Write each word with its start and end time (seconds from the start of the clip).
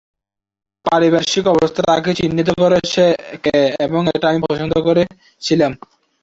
তার 0.85 0.93
পারিপার্শ্বিক 0.93 1.45
অবস্থা 1.47 1.81
তাকে 1.89 2.11
চিহ্নিত 2.19 2.49
করে 2.61 2.77
সে 2.93 3.05
কে 3.43 3.57
এবং 3.85 4.01
এটা 4.15 4.25
আমি 4.29 4.39
পছন্দ 4.47 4.73
করেছিলাম। 4.87 5.71